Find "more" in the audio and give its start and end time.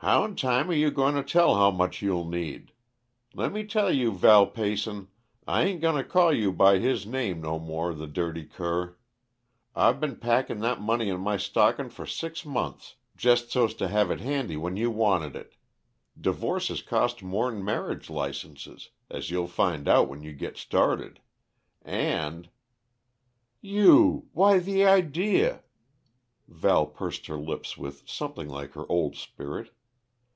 7.58-7.92